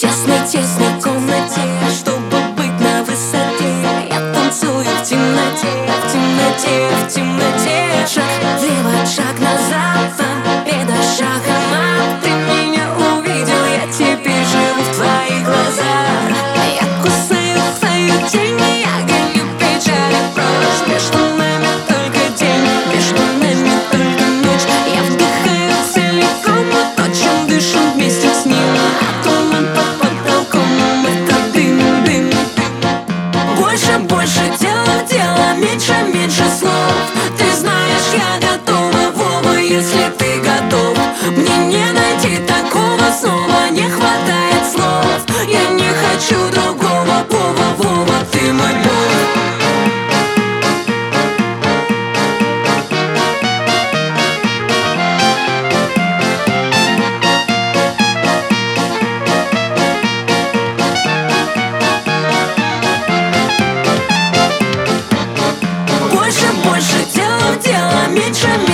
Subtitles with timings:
[0.00, 3.72] тесной, тесной комнате Чтобы быть на высоте.
[4.10, 7.55] Я танцую в темноте, в темноте, в темноте.
[34.36, 36.92] больше дела, дела, меньше, меньше слов.
[37.38, 40.98] Ты знаешь, я готова, Вова, если ты готов.
[41.36, 44.35] Мне не найти такого снова не хватает.
[68.16, 68.65] 别沉默。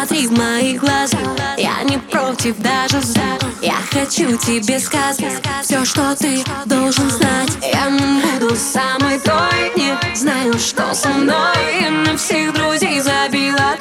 [0.00, 1.18] Смотри в мои глаза.
[1.58, 3.20] Я не против, даже за.
[3.60, 7.50] Я хочу тебе сказать Все, что ты должен знать.
[7.60, 9.72] Я не буду самой той.
[9.76, 11.82] Не знаю, что со мной.
[11.82, 13.76] Я на всех друзей забила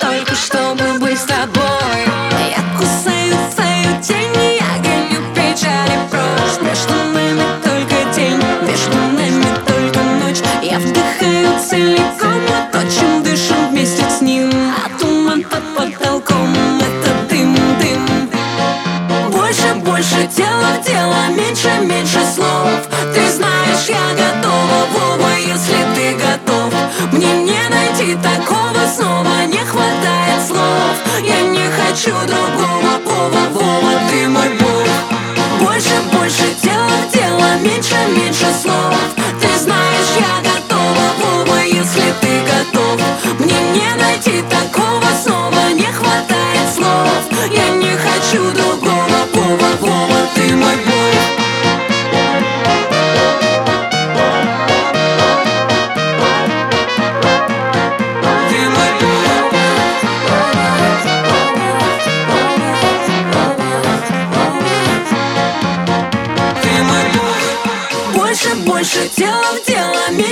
[37.64, 38.89] меньше, меньше слов.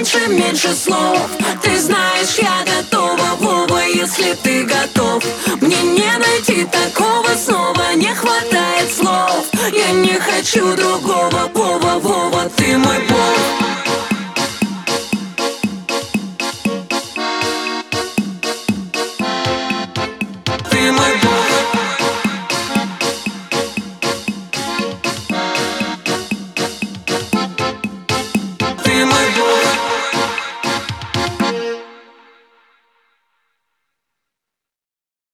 [0.08, 1.30] меньше, меньше слов.
[1.62, 5.24] Ты знаешь, я готова, Вова, если ты готов.
[5.62, 9.46] Мне не найти такого снова, не хватает слов.
[9.74, 13.77] Я не хочу другого, Вова, Вова, ты мой бог.